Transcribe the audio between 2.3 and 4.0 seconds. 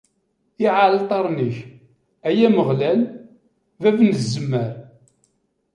Ameɣlal, bab